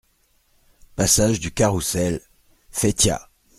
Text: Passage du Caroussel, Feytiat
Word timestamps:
Passage 0.95 1.39
du 1.39 1.51
Caroussel, 1.51 2.21
Feytiat 2.71 3.29